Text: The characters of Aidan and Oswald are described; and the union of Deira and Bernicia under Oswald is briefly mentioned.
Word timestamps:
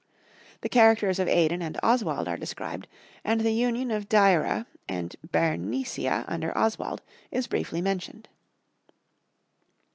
The 0.61 0.67
characters 0.67 1.19
of 1.19 1.27
Aidan 1.27 1.61
and 1.61 1.77
Oswald 1.83 2.27
are 2.27 2.35
described; 2.35 2.87
and 3.23 3.41
the 3.41 3.53
union 3.53 3.91
of 3.91 4.09
Deira 4.09 4.65
and 4.89 5.15
Bernicia 5.31 6.25
under 6.27 6.57
Oswald 6.57 7.03
is 7.29 7.45
briefly 7.45 7.83
mentioned. 7.83 8.27